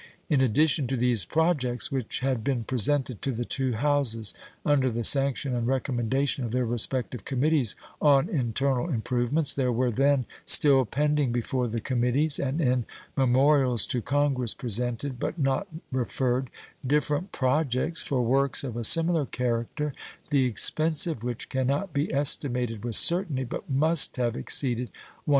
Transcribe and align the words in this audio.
In 0.29 0.41
addition 0.41 0.87
to 0.87 0.97
these 0.97 1.25
projects, 1.25 1.91
which 1.91 2.21
had 2.21 2.43
been 2.43 2.63
presented 2.63 3.21
to 3.21 3.31
the 3.31 3.45
two 3.45 3.73
Houses 3.73 4.33
under 4.65 4.89
the 4.89 5.03
sanction 5.03 5.53
and 5.55 5.67
recommendation 5.67 6.43
of 6.43 6.51
their 6.51 6.65
respective 6.65 7.23
Committees 7.23 7.75
on 8.01 8.27
Internal 8.27 8.89
Improvements, 8.89 9.53
there 9.53 9.71
were 9.71 9.91
then 9.91 10.25
still 10.43 10.83
pending 10.85 11.31
before 11.31 11.67
the 11.67 11.79
committees, 11.79 12.39
and 12.39 12.59
in 12.59 12.85
memorials 13.15 13.85
to 13.85 14.01
Congress 14.01 14.55
presented 14.55 15.19
but 15.19 15.37
not 15.37 15.67
referred, 15.91 16.49
different 16.83 17.31
projects 17.31 18.01
for 18.01 18.23
works 18.23 18.63
of 18.63 18.75
a 18.75 18.83
similar 18.83 19.27
character, 19.27 19.93
the 20.31 20.45
expense 20.45 21.05
of 21.05 21.21
which 21.23 21.47
can 21.47 21.67
not 21.67 21.93
be 21.93 22.11
estimated 22.11 22.83
with 22.83 22.95
certainty, 22.95 23.43
but 23.43 23.69
must 23.69 24.15
have 24.15 24.35
exceeded 24.35 24.89
$100,000,000. 24.89 24.91